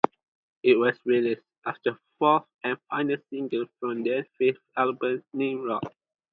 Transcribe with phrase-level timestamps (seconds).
[0.63, 5.93] It was released as the fourth and final single from their fifth album, "Nimrod".